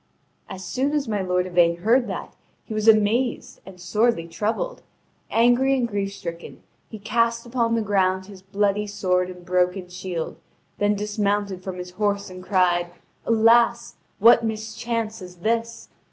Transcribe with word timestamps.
As 0.49 0.65
soon 0.65 0.93
as 0.93 1.07
my 1.07 1.21
lord 1.21 1.45
Yvain 1.45 1.77
heard 1.81 2.07
that, 2.07 2.35
he 2.65 2.73
was 2.73 2.87
amazed 2.87 3.61
and 3.67 3.79
sorely 3.79 4.27
troubled; 4.27 4.81
angry 5.29 5.77
and 5.77 5.87
grief 5.87 6.11
stricken, 6.15 6.63
he 6.89 6.97
cast 6.97 7.45
upon 7.45 7.75
the 7.75 7.83
ground 7.83 8.25
his 8.25 8.41
bloody 8.41 8.87
sword 8.87 9.29
and 9.29 9.45
broken 9.45 9.89
shield, 9.89 10.37
then 10.79 10.95
dismounted 10.95 11.63
from 11.63 11.77
his 11.77 11.91
horse, 11.91 12.31
and 12.31 12.41
cried: 12.43 12.89
"Alas, 13.27 13.97
what 14.17 14.43
mischance 14.43 15.21
is 15.21 15.35
this! 15.35 15.89